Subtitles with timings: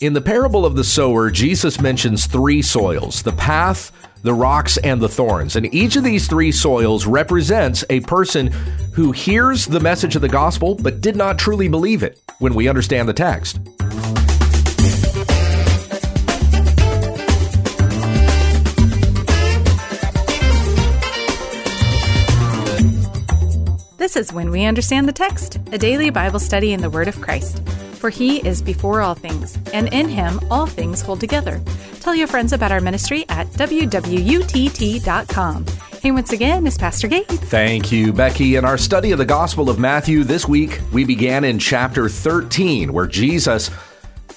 [0.00, 3.92] In the parable of the sower, Jesus mentions three soils the path,
[4.22, 5.56] the rocks, and the thorns.
[5.56, 8.46] And each of these three soils represents a person
[8.94, 12.66] who hears the message of the gospel but did not truly believe it when we
[12.66, 13.60] understand the text.
[23.98, 27.20] This is When We Understand the Text, a daily Bible study in the Word of
[27.20, 27.62] Christ.
[28.00, 31.60] For he is before all things, and in him all things hold together.
[32.00, 34.86] Tell your friends about our ministry at wwutt.com.
[36.00, 37.26] Hey, once again, it's Pastor Gabe.
[37.26, 38.56] Thank you, Becky.
[38.56, 42.90] In our study of the Gospel of Matthew this week, we began in chapter 13,
[42.94, 43.70] where Jesus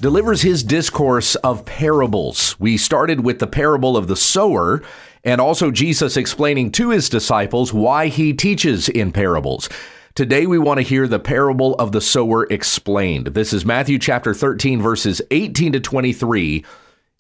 [0.02, 2.60] delivers his discourse of parables.
[2.60, 4.84] We started with the parable of the sower,
[5.24, 9.70] and also Jesus explaining to his disciples why he teaches in parables.
[10.16, 13.28] Today we want to hear the parable of the sower explained.
[13.28, 16.64] This is Matthew chapter 13, verses 18 to 23,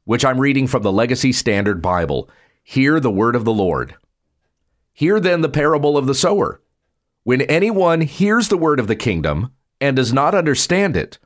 [0.03, 2.29] which I'm reading from the Legacy Standard Bible.
[2.61, 3.95] Hear the word of the Lord.
[4.91, 6.61] Hear then the parable of the sower.
[7.23, 11.17] When anyone hears the word of the kingdom and does not understand it,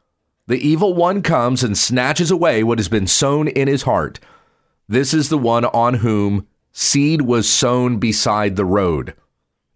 [0.46, 4.22] the evil one comes and snatches away what has been sown in his heart.
[4.88, 9.16] This is the one on whom seed was sown beside the road.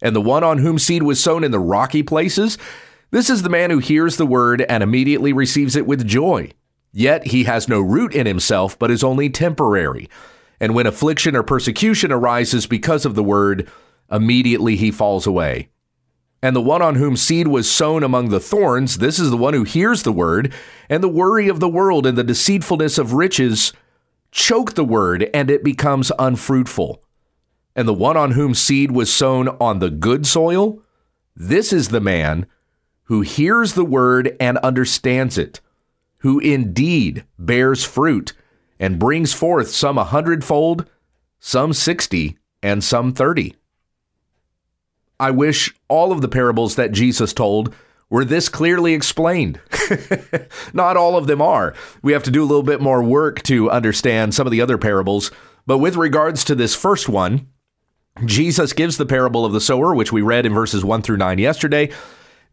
[0.01, 2.57] And the one on whom seed was sown in the rocky places,
[3.11, 6.51] this is the man who hears the word and immediately receives it with joy.
[6.93, 10.09] Yet he has no root in himself, but is only temporary.
[10.59, 13.69] And when affliction or persecution arises because of the word,
[14.11, 15.69] immediately he falls away.
[16.43, 19.53] And the one on whom seed was sown among the thorns, this is the one
[19.53, 20.53] who hears the word,
[20.89, 23.73] and the worry of the world and the deceitfulness of riches
[24.31, 27.03] choke the word, and it becomes unfruitful
[27.75, 30.81] and the one on whom seed was sown on the good soil,
[31.35, 32.45] this is the man
[33.03, 35.59] who hears the word and understands it,
[36.19, 38.33] who indeed bears fruit
[38.79, 40.89] and brings forth some a hundredfold,
[41.39, 43.55] some sixty, and some thirty.
[45.19, 47.73] I wish all of the parables that Jesus told
[48.09, 49.59] were this clearly explained.
[50.73, 51.73] Not all of them are.
[52.01, 54.77] We have to do a little bit more work to understand some of the other
[54.77, 55.31] parables.
[55.65, 57.47] But with regards to this first one,
[58.25, 61.39] Jesus gives the parable of the sower, which we read in verses 1 through 9
[61.39, 61.91] yesterday,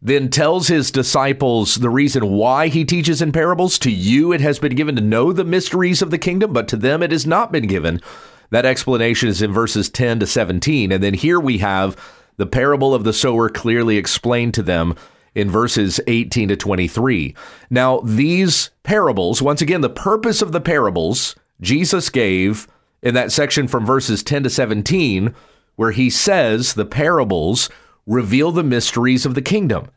[0.01, 3.77] then tells his disciples the reason why he teaches in parables.
[3.79, 6.77] To you, it has been given to know the mysteries of the kingdom, but to
[6.77, 8.01] them it has not been given.
[8.49, 10.91] That explanation is in verses 10 to 17.
[10.91, 11.97] And then here we have
[12.37, 14.95] the parable of the sower clearly explained to them
[15.35, 17.35] in verses 18 to 23.
[17.69, 22.67] Now, these parables, once again, the purpose of the parables Jesus gave
[23.01, 25.33] in that section from verses 10 to 17
[25.79, 27.69] where he says the parables
[28.05, 29.89] reveal the mysteries of the kingdom,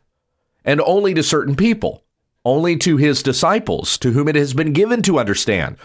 [0.63, 2.05] and only to certain people,
[2.45, 5.75] only to his disciples, to whom it has been given to understand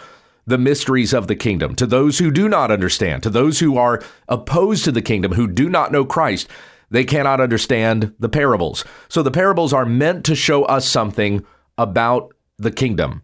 [0.47, 4.01] the mysteries of the kingdom, to those who do not understand, to those who are
[4.29, 6.47] opposed to the kingdom, who do not know Christ.
[6.89, 8.85] They cannot understand the parables.
[9.09, 11.45] So the parables are meant to show us something
[11.77, 13.23] about the kingdom.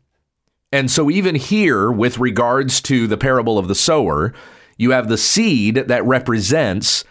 [0.76, 4.34] And so, even here, with regards to the parable of the sower,
[4.78, 7.06] you have the seed that represents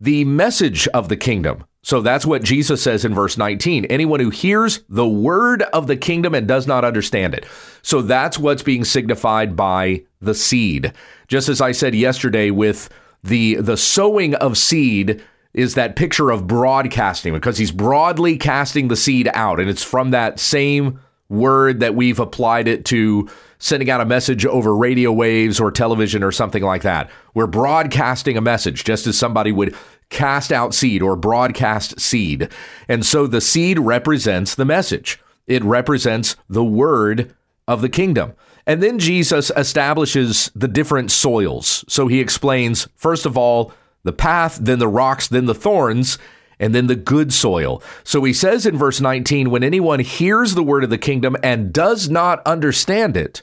[0.00, 1.64] the message of the kingdom.
[1.82, 3.84] So that's what Jesus says in verse 19.
[3.84, 7.44] Anyone who hears the word of the kingdom and does not understand it.
[7.82, 10.94] So that's what's being signified by the seed.
[11.28, 12.88] Just as I said yesterday with
[13.22, 18.96] the the sowing of seed is that picture of broadcasting because he's broadly casting the
[18.96, 20.98] seed out and it's from that same
[21.30, 26.22] word that we've applied it to sending out a message over radio waves or television
[26.22, 27.10] or something like that.
[27.34, 29.74] We're broadcasting a message just as somebody would
[30.08, 32.48] cast out seed or broadcast seed.
[32.88, 35.20] And so the seed represents the message.
[35.46, 37.34] It represents the word
[37.68, 38.34] of the kingdom.
[38.66, 41.84] And then Jesus establishes the different soils.
[41.88, 46.18] So he explains, first of all, the path, then the rocks, then the thorns,
[46.60, 47.82] and then the good soil.
[48.04, 51.72] So he says in verse 19, when anyone hears the word of the kingdom and
[51.72, 53.42] does not understand it,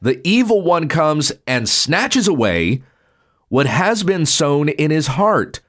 [0.00, 2.82] the evil one comes and snatches away
[3.48, 5.60] what has been sown in his heart.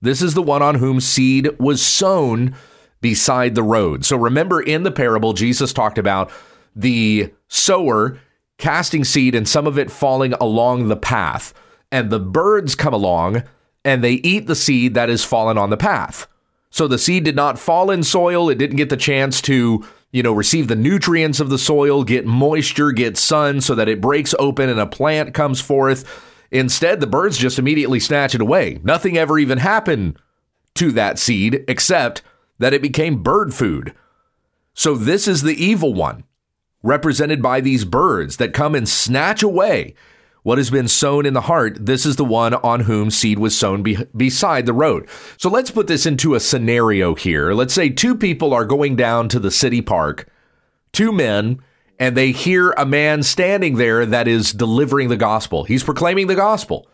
[0.00, 2.56] This is the one on whom seed was sown
[3.00, 4.04] beside the road.
[4.04, 6.30] So remember in the parable, Jesus talked about
[6.74, 8.18] the sower
[8.58, 11.54] casting seed and some of it falling along the path.
[11.90, 13.44] And the birds come along
[13.84, 16.26] and they eat the seed that has fallen on the path.
[16.70, 18.48] So the seed did not fall in soil.
[18.48, 22.26] It didn't get the chance to you know, receive the nutrients of the soil, get
[22.26, 26.04] moisture, get sun so that it breaks open and a plant comes forth.
[26.50, 28.78] Instead, the birds just immediately snatch it away.
[28.84, 30.18] Nothing ever even happened
[30.74, 32.22] to that seed except
[32.58, 33.94] that it became bird food.
[34.74, 36.24] So this is the evil one.
[36.82, 39.94] represented by these birds that come and snatch away
[40.42, 43.56] what has been sown in the heart, this is the one on whom seed was
[43.56, 45.08] sown be- beside the road.
[45.36, 47.52] So let's put this into a scenario here.
[47.52, 50.28] Let's say two people are going down to the city park,
[50.92, 51.60] two men,
[51.98, 55.64] and they hear a man standing there that is delivering the gospel.
[55.64, 56.88] He's proclaiming the gospel.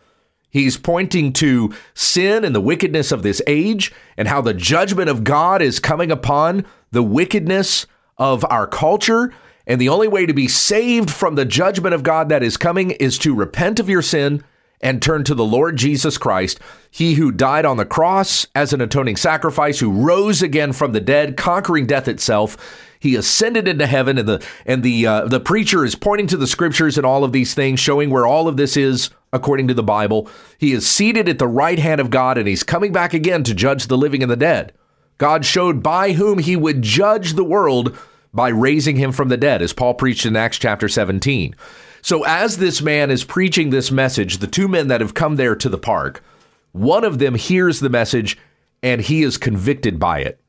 [0.51, 5.23] He's pointing to sin and the wickedness of this age and how the judgment of
[5.23, 7.87] God is coming upon the wickedness
[8.17, 9.33] of our culture
[9.69, 12.89] and the only way to be saved from the judgment of God that is coming
[12.91, 14.43] is to repent of your sin
[14.81, 18.81] and turn to the Lord Jesus Christ, he who died on the cross as an
[18.81, 22.57] atoning sacrifice, who rose again from the dead, conquering death itself.
[22.99, 26.47] He ascended into heaven, and the and the uh, the preacher is pointing to the
[26.47, 29.83] scriptures and all of these things, showing where all of this is according to the
[29.83, 30.29] Bible.
[30.57, 33.53] He is seated at the right hand of God, and he's coming back again to
[33.53, 34.73] judge the living and the dead.
[35.17, 37.97] God showed by whom he would judge the world
[38.33, 41.55] by raising him from the dead, as Paul preached in Acts chapter 17.
[42.01, 45.55] So, as this man is preaching this message, the two men that have come there
[45.55, 46.23] to the park,
[46.71, 48.37] one of them hears the message
[48.81, 50.39] and he is convicted by it.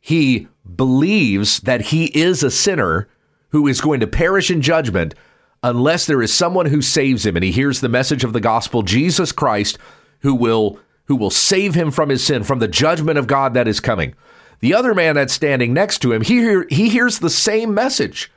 [0.00, 3.08] He believes that he is a sinner
[3.50, 5.14] who is going to perish in judgment
[5.62, 8.82] unless there is someone who saves him and he hears the message of the gospel
[8.82, 9.78] Jesus Christ
[10.20, 13.68] who will who will save him from his sin from the judgment of God that
[13.68, 14.14] is coming.
[14.60, 18.30] The other man that's standing next to him, he, hear, he hears the same message,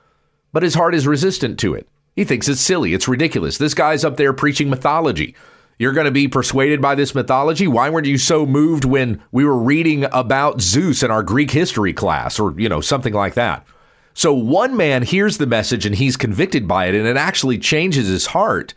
[0.51, 1.87] but his heart is resistant to it.
[2.15, 3.57] He thinks it's silly, it's ridiculous.
[3.57, 5.35] This guy's up there preaching mythology.
[5.79, 7.67] You're going to be persuaded by this mythology?
[7.67, 11.93] Why weren't you so moved when we were reading about Zeus in our Greek history
[11.93, 13.65] class or, you know, something like that?
[14.13, 18.07] So one man hears the message and he's convicted by it, and it actually changes
[18.07, 18.75] his heart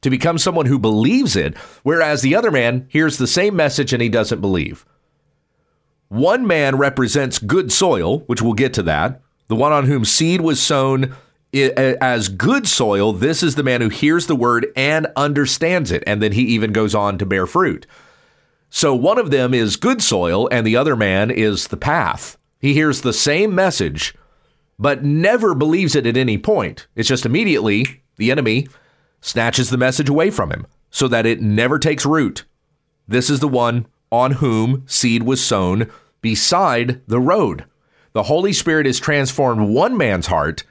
[0.00, 4.02] to become someone who believes it, whereas the other man hears the same message and
[4.02, 4.86] he doesn't believe.
[6.10, 9.20] One man represents good soil, which we'll get to that.
[9.46, 11.14] The one on whom seed was sown
[11.54, 16.02] as good soil, this is the man who hears the word and understands it.
[16.08, 17.86] And then he even goes on to bear fruit.
[18.70, 22.36] So one of them is good soil, and the other man is the path.
[22.58, 24.12] He hears the same message,
[24.80, 26.88] but never believes it at any point.
[26.96, 28.66] It's just immediately the enemy
[29.20, 32.44] snatches the message away from him so that it never takes root.
[33.06, 35.90] This is the one on whom seed was sown
[36.20, 37.64] beside the road.
[38.12, 40.64] The Holy Spirit has transformed one man's heart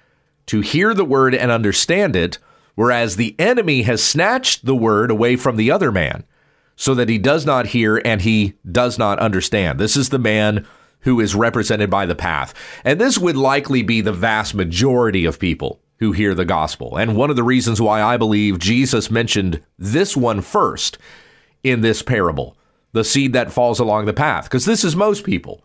[0.48, 2.38] to hear the word and understand it,
[2.76, 6.24] whereas the enemy has snatched the word away from the other man
[6.76, 9.80] so that he does not hear and he does not understand.
[9.80, 10.66] This is the man
[11.02, 12.54] who is represented by the path.
[12.84, 16.98] And this would likely be the vast majority of people who hear the gospel.
[16.98, 20.98] And one of the reasons why I believe Jesus mentioned this one first
[21.64, 22.56] in this parable
[22.92, 24.46] the seed that falls along the path.
[24.46, 25.64] Because this is most people.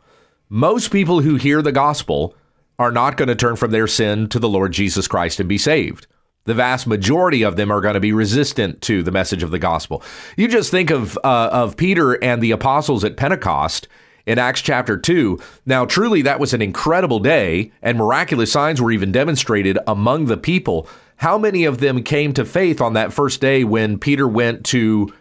[0.48, 2.34] Most people who hear the gospel
[2.78, 5.58] are not going to turn from their sin to the Lord Jesus Christ and be
[5.58, 6.06] saved.
[6.44, 9.58] The vast majority of them are going to be resistant to the message of the
[9.58, 10.02] gospel.
[10.36, 13.88] You just think of uh, of Peter and the apostles at Pentecost
[14.26, 15.38] in Acts chapter 2.
[15.64, 20.36] Now, truly, that was an incredible day, and miraculous signs were even demonstrated among the
[20.36, 20.86] people.
[21.16, 25.14] How many of them came to faith on that first day when Peter went to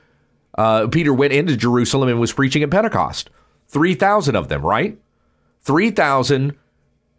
[0.55, 3.29] uh, Peter went into Jerusalem and was preaching at Pentecost.
[3.67, 4.97] 3,000 of them, right?
[5.61, 6.55] 3,000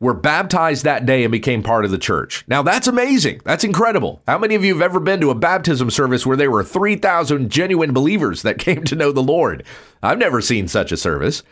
[0.01, 2.45] were baptized that day and became part of the church.
[2.47, 3.41] Now, that's amazing.
[3.45, 4.21] That's incredible.
[4.29, 7.51] How many of you have ever been to a baptism service where there were 3,000
[7.51, 9.65] genuine believers that came to know the Lord?
[10.03, 11.43] I've never seen such a service.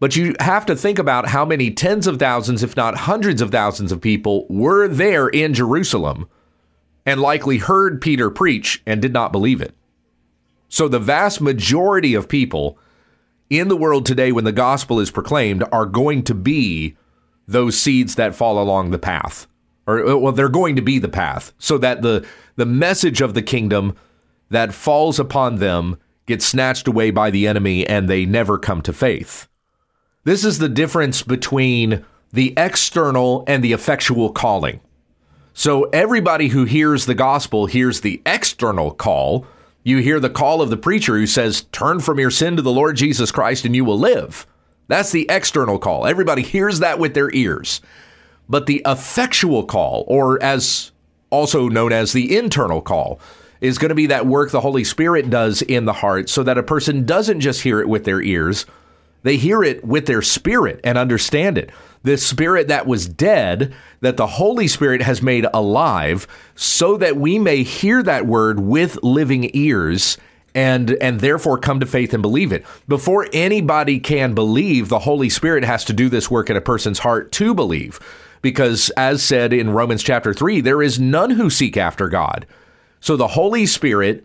[0.00, 3.50] But you have to think about how many tens of thousands, if not hundreds of
[3.50, 6.28] thousands of people were there in Jerusalem
[7.04, 9.74] and likely heard Peter preach and did not believe it.
[10.68, 12.78] So the vast majority of people
[13.50, 16.96] in the world today, when the gospel is proclaimed, are going to be
[17.46, 19.46] those seeds that fall along the path.
[19.86, 23.32] Or uh, well, they're going to be the path, so that the the message of
[23.32, 23.96] the kingdom
[24.50, 25.96] that falls upon them
[26.26, 29.48] gets snatched away by the enemy and they never come to faith.
[30.24, 34.80] This is the difference between the external and the effectual calling.
[35.54, 39.46] So everybody who hears the gospel hears the external call,
[39.88, 42.72] you hear the call of the preacher who says, Turn from your sin to the
[42.72, 44.46] Lord Jesus Christ and you will live.
[44.88, 46.06] That's the external call.
[46.06, 47.80] Everybody hears that with their ears.
[48.48, 50.92] But the effectual call, or as
[51.30, 53.20] also known as the internal call,
[53.60, 56.58] is going to be that work the Holy Spirit does in the heart so that
[56.58, 58.64] a person doesn't just hear it with their ears,
[59.22, 61.70] they hear it with their spirit and understand it
[62.02, 67.38] the spirit that was dead, that the Holy Spirit has made alive, so that we
[67.38, 70.16] may hear that word with living ears
[70.54, 72.64] and and therefore come to faith and believe it.
[72.86, 77.00] Before anybody can believe, the Holy Spirit has to do this work in a person's
[77.00, 78.00] heart to believe.
[78.40, 82.46] because as said in Romans chapter 3, there is none who seek after God.
[83.00, 84.24] So the Holy Spirit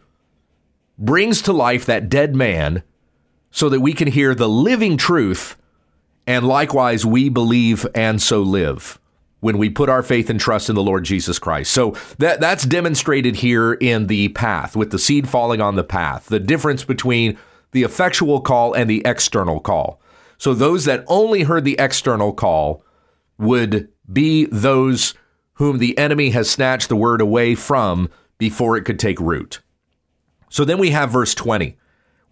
[0.99, 2.83] brings to life that dead man
[3.53, 5.55] so that we can hear the living truth
[6.25, 8.99] and likewise we believe and so live
[9.41, 11.71] when we put our faith and trust in the Lord Jesus Christ.
[11.71, 16.25] So that that's demonstrated here in the path with the seed falling on the path.
[16.25, 17.37] The difference between
[17.73, 20.01] the effectual call and the external call.
[20.39, 22.83] So those that only heard the external call
[23.37, 25.13] would be those
[25.55, 29.61] whom the enemy has snatched the word away from before it could take root.
[30.49, 31.77] So then we have verse 20,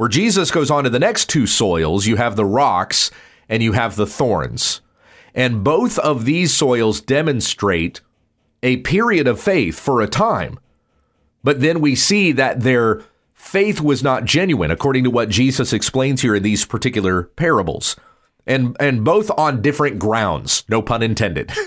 [0.01, 2.07] where Jesus goes on to the next two soils.
[2.07, 3.11] You have the rocks
[3.47, 4.81] and you have the thorns.
[5.35, 8.01] And both of these soils demonstrate
[8.63, 10.59] a period of faith for a time.
[11.43, 13.03] But then we see that their
[13.35, 17.95] faith was not genuine, according to what Jesus explains here in these particular parables.
[18.47, 21.49] And, and both on different grounds, no pun intended.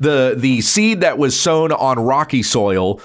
[0.00, 3.02] the, the seed that was sown on rocky soil,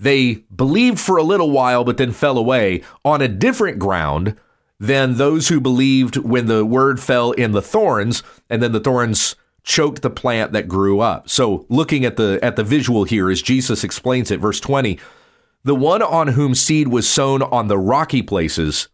[0.00, 4.34] they believed for a little while, but then fell away on a different ground
[4.78, 9.36] than those who believed when the word fell in the thorns and then the thorns
[9.62, 11.28] choked the plant that grew up.
[11.28, 14.98] So looking at the at the visual here as Jesus explains it verse 20
[15.62, 18.88] the one on whom seed was sown on the rocky places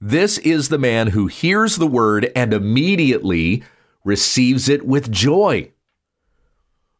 [0.00, 3.64] this is the man who hears the word and immediately
[4.04, 5.72] receives it with joy.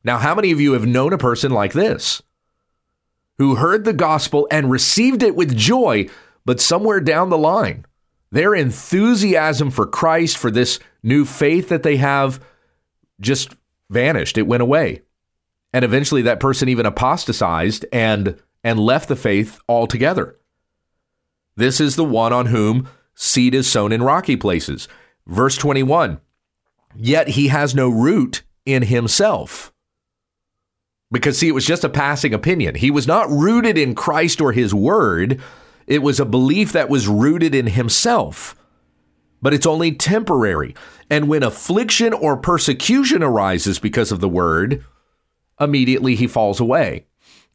[0.02, 2.20] Now how many of you have known a person like this
[3.38, 6.06] who heard the gospel and received it with joy
[6.44, 7.84] but somewhere down the line
[8.30, 12.44] their enthusiasm for Christ, for this new faith that they have,
[13.20, 13.54] just
[13.90, 14.36] vanished.
[14.36, 15.02] It went away.
[15.72, 20.36] And eventually that person even apostatized and, and left the faith altogether.
[21.56, 24.88] This is the one on whom seed is sown in rocky places.
[25.26, 26.20] Verse 21
[26.96, 29.72] Yet he has no root in himself.
[31.10, 32.74] Because, see, it was just a passing opinion.
[32.74, 35.40] He was not rooted in Christ or his word
[35.88, 38.54] it was a belief that was rooted in himself.
[39.40, 40.74] But it's only temporary.
[41.08, 44.84] And when affliction or persecution arises because of the word,
[45.58, 47.06] immediately he falls away.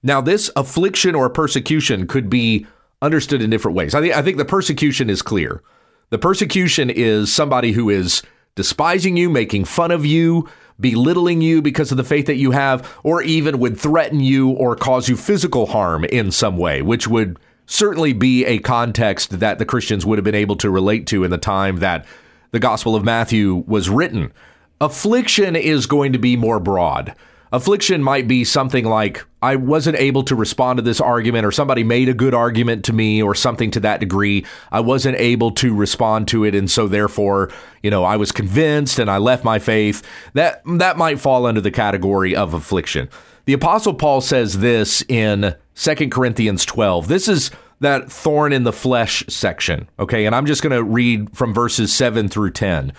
[0.01, 2.65] Now, this affliction or persecution could be
[3.01, 3.93] understood in different ways.
[3.93, 5.61] I, th- I think the persecution is clear.
[6.09, 8.23] The persecution is somebody who is
[8.55, 10.49] despising you, making fun of you,
[10.83, 14.75] belittling you because of the faith that you have, or even would threaten you or
[14.75, 19.65] cause you physical harm in some way, which would certainly be a context that the
[19.65, 22.05] Christians would have been able to relate to in the time that
[22.51, 24.31] the Gospel of Matthew was written.
[24.79, 27.15] Affliction is going to be more broad.
[27.53, 31.83] Affliction might be something like, I wasn't able to respond to this argument, or somebody
[31.83, 34.43] made a good argument to me, or something to that degree.
[34.71, 37.51] I wasn't able to respond to it, and so therefore,
[37.83, 40.01] you know, I was convinced and I left my faith.
[40.33, 43.07] That that might fall under the category of affliction.
[43.45, 47.07] The Apostle Paul says this in 2 Corinthians 12.
[47.07, 50.25] This is that thorn in the flesh section, okay?
[50.25, 52.93] And I'm just going to read from verses 7 through 10,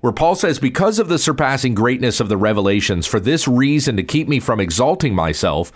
[0.00, 4.02] where Paul says, Because of the surpassing greatness of the revelations, for this reason to
[4.02, 5.72] keep me from exalting myself,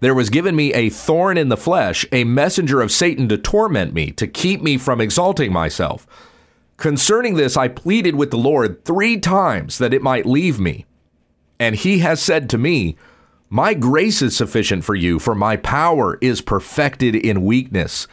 [0.00, 3.92] there was given me a thorn in the flesh, a messenger of Satan to torment
[3.92, 6.06] me, to keep me from exalting myself.
[6.76, 10.86] Concerning this, I pleaded with the Lord three times that it might leave me.
[11.58, 12.96] And he has said to me,
[13.50, 18.06] my grace is sufficient for you, for my power is perfected in weakness.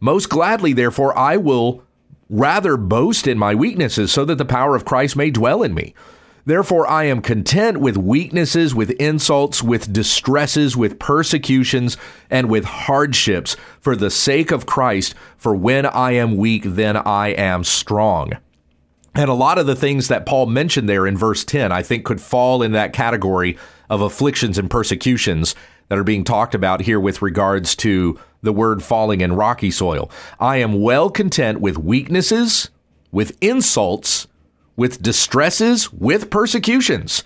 [0.00, 1.84] Most gladly, therefore, I will
[2.28, 5.94] rather boast in my weaknesses, so that the power of Christ may dwell in me.
[6.44, 11.96] Therefore, I am content with weaknesses, with insults, with distresses, with persecutions,
[12.30, 15.16] and with hardships for the sake of Christ.
[15.36, 18.34] For when I am weak, then I am strong.
[19.16, 22.04] And a lot of the things that Paul mentioned there in verse 10, I think,
[22.04, 23.58] could fall in that category
[23.90, 25.56] of afflictions and persecutions
[25.88, 30.10] that are being talked about here with regards to the word falling in rocky soil.
[30.38, 32.70] I am well content with weaknesses,
[33.10, 34.26] with insults,
[34.76, 37.24] with distresses, with persecutions,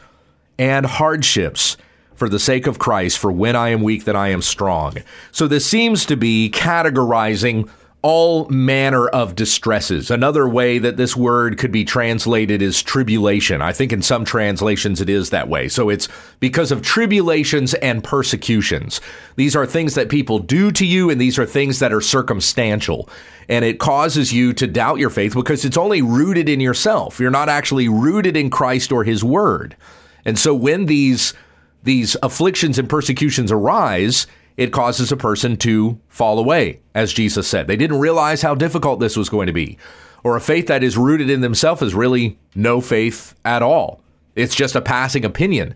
[0.59, 1.77] and hardships
[2.15, 4.97] for the sake of Christ, for when I am weak, then I am strong.
[5.33, 7.69] So this seems to be categorizing
[8.03, 10.11] all manner of distresses.
[10.11, 13.61] Another way that this word could be translated is tribulation.
[13.61, 15.69] I think in some translations it is that way.
[15.69, 16.09] So it's
[16.41, 19.03] because of tribulations and persecutions.
[19.37, 23.09] These are things that people do to you, and these are things that are circumstantial.
[23.51, 27.21] And it causes you to doubt your faith because it's only rooted in yourself.
[27.21, 29.77] You're not actually rooted in Christ or his word.
[30.25, 31.35] And so when these
[31.83, 34.27] these afflictions and persecutions arise,
[34.57, 37.67] it causes a person to fall away, as Jesus said.
[37.67, 39.79] They didn't realize how difficult this was going to be.
[40.23, 44.01] Or a faith that is rooted in themselves is really no faith at all.
[44.37, 45.75] It's just a passing opinion.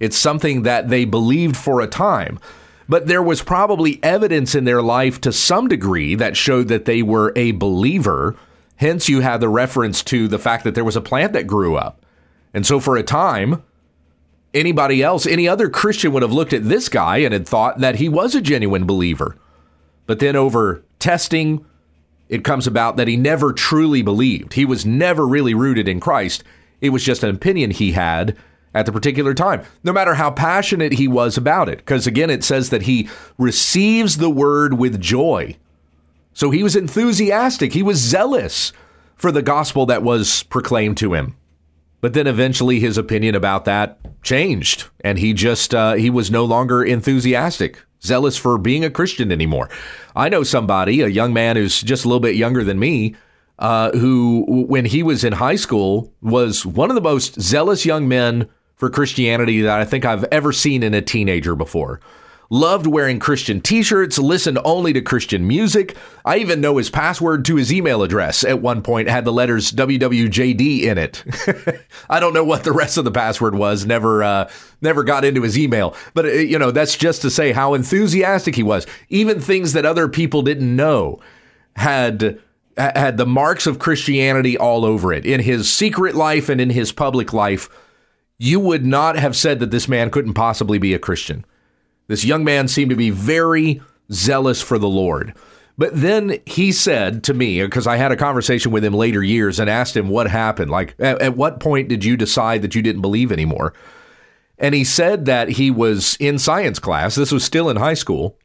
[0.00, 2.38] It's something that they believed for a time.
[2.88, 7.02] But there was probably evidence in their life to some degree that showed that they
[7.02, 8.36] were a believer.
[8.76, 11.76] Hence, you have the reference to the fact that there was a plant that grew
[11.76, 12.04] up.
[12.52, 13.62] And so, for a time,
[14.54, 17.96] anybody else, any other Christian would have looked at this guy and had thought that
[17.96, 19.36] he was a genuine believer.
[20.06, 21.64] But then, over testing,
[22.28, 24.54] it comes about that he never truly believed.
[24.54, 26.44] He was never really rooted in Christ.
[26.80, 28.36] It was just an opinion he had
[28.74, 31.78] at the particular time, no matter how passionate he was about it.
[31.78, 35.56] Because again, it says that he receives the word with joy.
[36.32, 38.72] So he was enthusiastic, he was zealous
[39.14, 41.36] for the gospel that was proclaimed to him.
[42.02, 46.44] But then eventually his opinion about that changed, and he just uh, he was no
[46.44, 49.70] longer enthusiastic, zealous for being a Christian anymore.
[50.14, 53.14] I know somebody, a young man who's just a little bit younger than me,
[53.60, 58.08] uh, who, when he was in high school, was one of the most zealous young
[58.08, 62.00] men for Christianity that I think I've ever seen in a teenager before.
[62.50, 65.96] Loved wearing Christian t shirts, listened only to Christian music.
[66.24, 69.72] I even know his password to his email address at one point had the letters
[69.72, 71.24] WWJD in it.
[72.10, 75.42] I don't know what the rest of the password was, never, uh, never got into
[75.42, 75.96] his email.
[76.14, 78.86] But, uh, you know, that's just to say how enthusiastic he was.
[79.08, 81.20] Even things that other people didn't know
[81.76, 82.38] had
[82.76, 86.90] had the marks of Christianity all over it in his secret life and in his
[86.90, 87.68] public life
[88.42, 91.44] you would not have said that this man couldn't possibly be a Christian.
[92.06, 93.80] This young man seemed to be very
[94.10, 95.34] zealous for the Lord.
[95.78, 99.58] But then he said to me, because I had a conversation with him later years
[99.58, 100.70] and asked him what happened.
[100.70, 103.72] Like, at, at, what point did you decide that you didn't believe anymore?
[104.58, 107.14] And he said that he was in science class.
[107.14, 108.38] This was still in high school,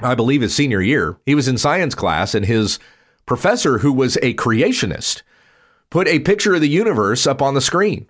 [0.00, 1.18] I believe his senior year.
[1.24, 2.78] He was in science class, and his
[3.24, 5.22] professor, who was a creationist,
[5.90, 8.08] put a picture of the universe up on the screen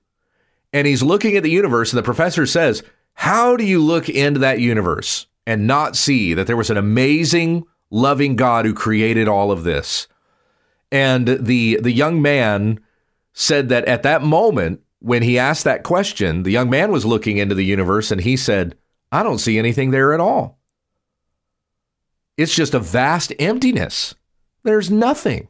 [0.72, 2.82] and he's looking at the universe, and the professor says,
[3.18, 7.64] How do you look into that universe and not see that there was an amazing,
[7.90, 10.06] loving God who created all of this?
[10.92, 12.80] And the the young man
[13.32, 17.38] said that at that moment, when he asked that question, the young man was looking
[17.38, 18.76] into the universe and he said,
[19.10, 20.58] I don't see anything there at all.
[22.36, 24.14] It's just a vast emptiness.
[24.62, 25.48] There's nothing.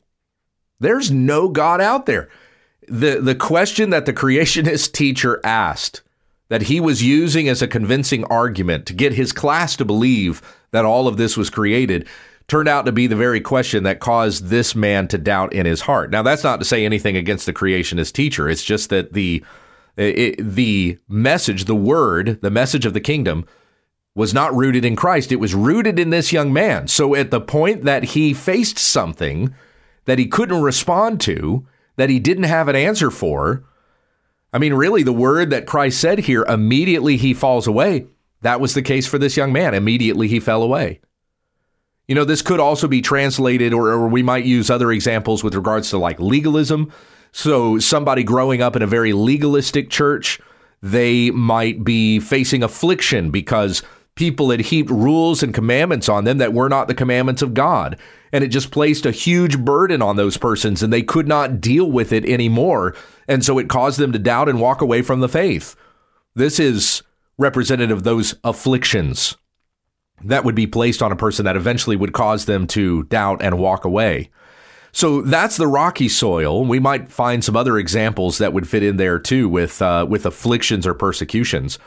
[0.81, 2.31] There's no God out there
[2.88, 6.03] the the question that the creationist teacher asked
[6.49, 10.85] that he was using as a convincing argument to get his class to believe that
[10.85, 12.07] all of this was created
[12.47, 15.83] turned out to be the very question that caused this man to doubt in his
[15.83, 16.11] heart.
[16.11, 18.49] Now that's not to say anything against the creationist teacher.
[18.49, 19.45] It's just that the
[19.97, 23.45] it, the message, the word, the message of the kingdom
[24.15, 25.33] was not rooted in Christ.
[25.33, 26.89] It was rooted in this young man.
[26.89, 29.55] So at the point that he faced something
[30.07, 33.65] that he couldn't respond to, that he didn't have an answer for.
[34.53, 38.07] I mean, really, the word that Christ said here, immediately he falls away,
[38.43, 39.75] that was the case for this young man.
[39.75, 41.01] Immediately he fell away.
[42.07, 45.55] You know, this could also be translated, or, or we might use other examples with
[45.55, 46.91] regards to like legalism.
[47.33, 50.41] So, somebody growing up in a very legalistic church,
[50.83, 53.83] they might be facing affliction because
[54.19, 57.97] people had heaped rules and commandments on them that were not the commandments of God
[58.33, 61.91] and it just placed a huge burden on those persons and they could not deal
[61.91, 62.95] with it anymore.
[63.27, 65.77] And so it caused them to doubt and walk away from the faith.
[66.35, 67.03] This is
[67.39, 69.37] representative of those afflictions
[70.25, 73.59] that would be placed on a person that eventually would cause them to doubt and
[73.59, 74.31] walk away.
[74.91, 76.65] So that's the rocky soil.
[76.65, 80.27] We might find some other examples that would fit in there too with uh, with
[80.27, 81.79] afflictions or persecutions.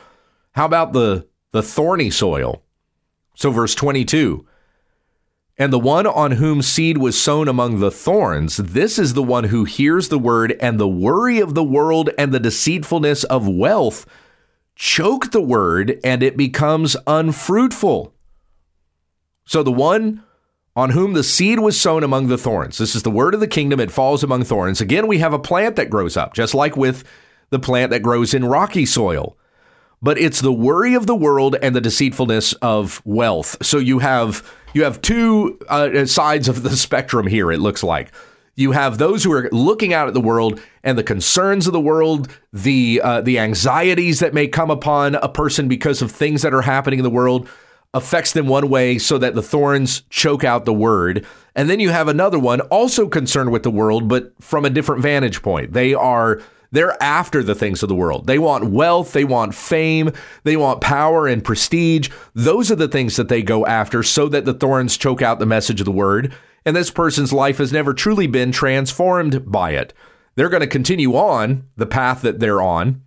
[0.54, 2.63] How about the the thorny soil?
[3.35, 4.45] So verse 22
[5.61, 9.43] and the one on whom seed was sown among the thorns, this is the one
[9.43, 14.07] who hears the word, and the worry of the world and the deceitfulness of wealth
[14.75, 18.11] choke the word, and it becomes unfruitful.
[19.45, 20.23] So the one
[20.75, 23.47] on whom the seed was sown among the thorns, this is the word of the
[23.47, 24.81] kingdom, it falls among thorns.
[24.81, 27.03] Again, we have a plant that grows up, just like with
[27.51, 29.37] the plant that grows in rocky soil.
[30.01, 33.63] But it's the worry of the world and the deceitfulness of wealth.
[33.63, 38.11] So you have you have two uh, sides of the spectrum here, it looks like.
[38.55, 41.79] You have those who are looking out at the world and the concerns of the
[41.79, 46.53] world, the uh, the anxieties that may come upon a person because of things that
[46.53, 47.47] are happening in the world
[47.93, 51.25] affects them one way so that the thorns choke out the word.
[51.55, 55.01] And then you have another one also concerned with the world, but from a different
[55.01, 55.73] vantage point.
[55.73, 58.27] They are they're after the things of the world.
[58.27, 60.12] They want wealth, they want fame,
[60.43, 62.10] they want power and prestige.
[62.34, 65.45] Those are the things that they go after so that the thorns choke out the
[65.45, 66.34] message of the word.
[66.65, 69.93] And this person's life has never truly been transformed by it.
[70.36, 73.01] They're going to continue on the path that they're on,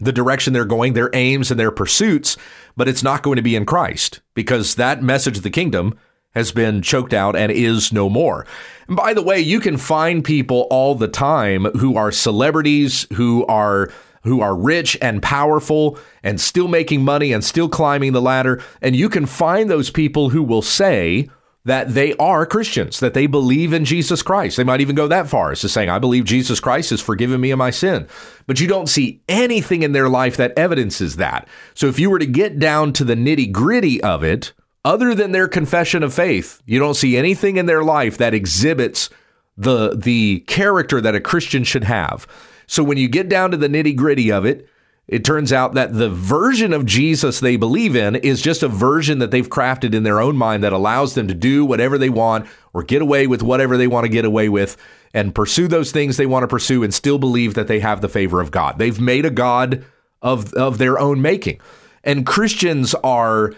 [0.00, 2.36] the direction they're going, their aims and their pursuits,
[2.76, 5.96] but it's not going to be in Christ because that message of the kingdom
[6.38, 8.46] has been choked out and is no more.
[8.86, 13.44] And by the way, you can find people all the time who are celebrities, who
[13.46, 13.90] are
[14.22, 18.96] who are rich and powerful and still making money and still climbing the ladder, and
[18.96, 21.28] you can find those people who will say
[21.64, 24.56] that they are Christians, that they believe in Jesus Christ.
[24.56, 27.40] They might even go that far as to saying, I believe Jesus Christ has forgiven
[27.40, 28.08] me of my sin.
[28.46, 31.46] But you don't see anything in their life that evidences that.
[31.74, 34.52] So if you were to get down to the nitty gritty of it,
[34.84, 39.10] other than their confession of faith, you don't see anything in their life that exhibits
[39.56, 42.26] the, the character that a Christian should have.
[42.66, 44.68] So when you get down to the nitty gritty of it,
[45.08, 49.20] it turns out that the version of Jesus they believe in is just a version
[49.20, 52.46] that they've crafted in their own mind that allows them to do whatever they want
[52.74, 54.76] or get away with whatever they want to get away with
[55.14, 58.08] and pursue those things they want to pursue and still believe that they have the
[58.08, 58.78] favor of God.
[58.78, 59.82] They've made a God
[60.20, 61.60] of, of their own making.
[62.04, 63.54] And Christians are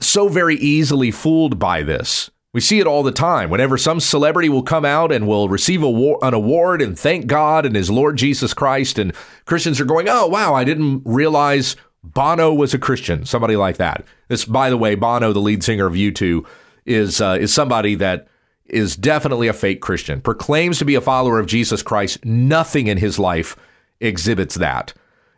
[0.00, 2.30] so very easily fooled by this.
[2.52, 3.48] We see it all the time.
[3.48, 7.64] Whenever some celebrity will come out and will receive a, an award and thank God
[7.64, 9.14] and his Lord Jesus Christ, and
[9.46, 14.04] Christians are going, "Oh wow, I didn't realize Bono was a Christian." Somebody like that.
[14.28, 16.44] This, by the way, Bono, the lead singer of U2,
[16.84, 18.28] is uh, is somebody that
[18.66, 20.20] is definitely a fake Christian.
[20.20, 22.22] Proclaims to be a follower of Jesus Christ.
[22.24, 23.56] Nothing in his life
[24.00, 24.92] exhibits that.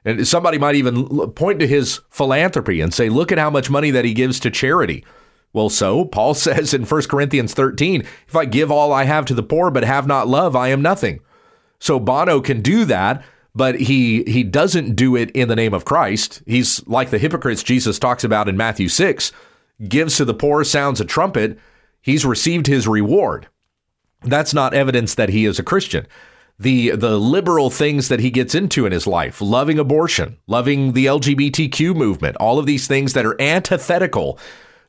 [0.05, 3.91] And somebody might even point to his philanthropy and say, "Look at how much money
[3.91, 5.05] that he gives to charity."
[5.55, 9.35] Well, so Paul says in 1 Corinthians 13, if I give all I have to
[9.35, 11.21] the poor but have not love, I am nothing.
[11.79, 15.85] So Bono can do that, but he he doesn't do it in the name of
[15.85, 16.43] Christ.
[16.47, 19.33] He's like the hypocrites Jesus talks about in Matthew 6,
[19.89, 21.59] gives to the poor, sounds a trumpet,
[22.03, 23.49] he's received his reward.
[24.23, 26.07] That's not evidence that he is a Christian.
[26.59, 31.07] The the liberal things that he gets into in his life, loving abortion, loving the
[31.07, 34.39] LGBTQ movement, all of these things that are antithetical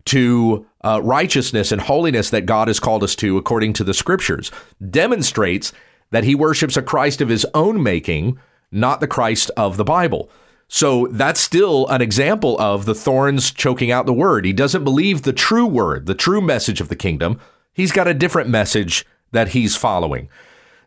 [0.05, 4.51] to uh, righteousness and holiness that God has called us to according to the scriptures,
[4.91, 5.73] demonstrates
[6.11, 8.39] that he worships a Christ of his own making,
[8.71, 10.29] not the Christ of the Bible.
[10.67, 14.45] So that's still an example of the thorns choking out the word.
[14.45, 17.39] He doesn't believe the true word, the true message of the kingdom.
[17.73, 20.29] He's got a different message that he's following.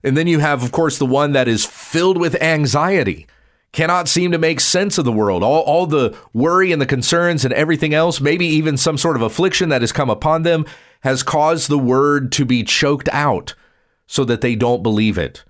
[0.03, 3.27] And then you have, of course, the one that is filled with anxiety
[3.73, 5.43] cannot seem to make sense of the world.
[5.43, 9.23] All, all the worry and the concerns and everything else, maybe even some sort of
[9.23, 10.65] affliction that has come upon them,
[11.01, 13.55] has caused the word to be choked out
[14.07, 15.45] so that they don't believe it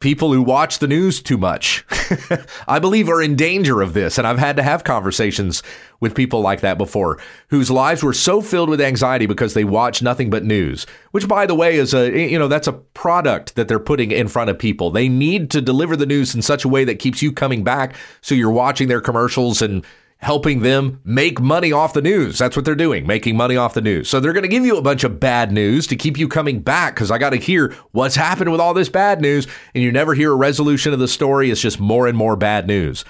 [0.00, 1.84] people who watch the news too much,
[2.68, 4.16] I believe are in danger of this.
[4.16, 5.62] And I've had to have conversations
[6.00, 10.00] with people like that before whose lives were so filled with anxiety because they watch
[10.00, 13.66] nothing but news, which by the way is a, you know, that's a product that
[13.66, 14.90] they're putting in front of people.
[14.90, 17.96] They need to deliver the news in such a way that keeps you coming back.
[18.20, 19.84] So you're watching their commercials and
[20.18, 22.38] helping them make money off the news.
[22.38, 24.08] That's what they're doing, making money off the news.
[24.08, 26.60] So they're going to give you a bunch of bad news to keep you coming
[26.60, 29.46] back because I got to hear what's happened with all this bad news.
[29.74, 31.50] And you never hear a resolution of the story.
[31.50, 33.04] It's just more and more bad news.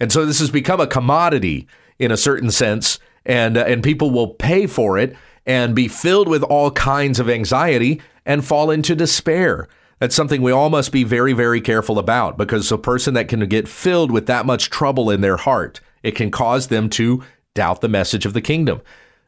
[0.00, 4.10] And so this has become a commodity in a certain sense, and, uh, and people
[4.10, 5.14] will pay for it
[5.46, 9.68] and be filled with all kinds of anxiety and fall into despair.
[9.98, 13.46] That's something we all must be very, very careful about because a person that can
[13.48, 17.80] get filled with that much trouble in their heart it can cause them to doubt
[17.80, 18.80] the message of the kingdom.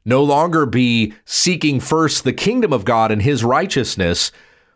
[0.05, 4.31] No longer be seeking first the kingdom of God and his righteousness,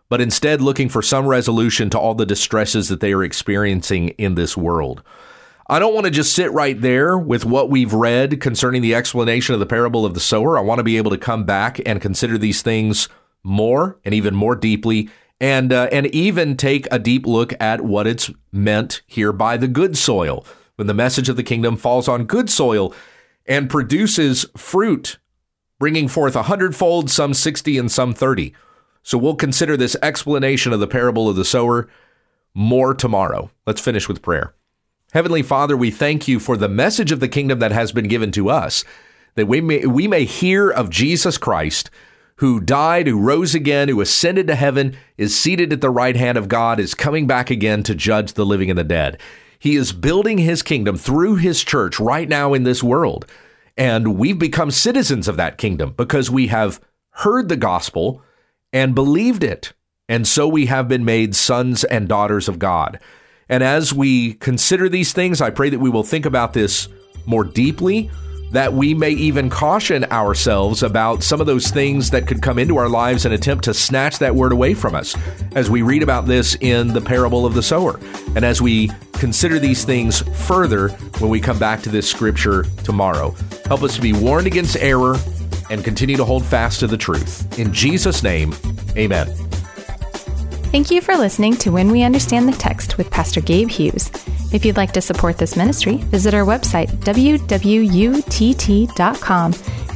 [0.09, 4.35] but instead looking for some resolution to all the distresses that they are experiencing in
[4.35, 5.05] this world.
[5.69, 9.55] I don't want to just sit right there with what we've read concerning the explanation
[9.55, 10.59] of the parable of the sower.
[10.59, 13.09] I want to be able to come back and consider these things
[13.45, 15.11] more and even more deeply
[15.41, 19.69] and uh, and even take a deep look at what it's meant here by the
[19.69, 20.45] good soil
[20.81, 22.95] when the message of the kingdom falls on good soil
[23.45, 25.19] and produces fruit,
[25.79, 28.55] bringing forth a hundredfold, some 60, and some 30.
[29.03, 31.87] So we'll consider this explanation of the parable of the sower
[32.55, 33.51] more tomorrow.
[33.67, 34.55] Let's finish with prayer.
[35.13, 38.33] Heavenly Father, we thank you for the message of the kingdom that has been given
[38.33, 38.83] to us,
[39.35, 41.91] that we may, we may hear of Jesus Christ,
[42.37, 46.39] who died, who rose again, who ascended to heaven, is seated at the right hand
[46.39, 49.21] of God, is coming back again to judge the living and the dead.
[49.61, 53.27] He is building his kingdom through his church right now in this world.
[53.77, 58.23] And we've become citizens of that kingdom because we have heard the gospel
[58.73, 59.75] and believed it.
[60.09, 62.99] And so we have been made sons and daughters of God.
[63.51, 66.89] And as we consider these things, I pray that we will think about this
[67.27, 68.11] more deeply,
[68.51, 72.77] that we may even caution ourselves about some of those things that could come into
[72.77, 75.17] our lives and attempt to snatch that word away from us
[75.53, 77.99] as we read about this in the parable of the sower.
[78.35, 83.31] And as we consider these things further when we come back to this scripture tomorrow,
[83.67, 85.17] help us to be warned against error
[85.71, 87.59] and continue to hold fast to the truth.
[87.59, 88.55] In Jesus' name,
[88.97, 89.50] amen.
[90.71, 94.09] Thank you for listening to When We Understand the Text with Pastor Gabe Hughes.
[94.53, 97.45] If you'd like to support this ministry, visit our website, wwutt.com,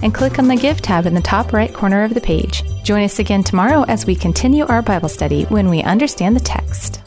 [0.02, 2.64] and click on the Give tab in the top right corner of the page.
[2.82, 7.00] Join us again tomorrow as we continue our Bible study when we understand the text.